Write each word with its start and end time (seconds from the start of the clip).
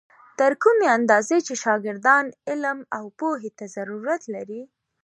تر 0.39 0.51
کومې 0.63 0.87
اندازې 0.97 1.37
چې 1.47 1.53
شاګردان 1.63 2.25
علم 2.49 2.79
او 2.97 3.05
پوهې 3.19 3.51
ته 3.57 3.65
ضرورت 3.75 4.21
لري. 4.35 4.61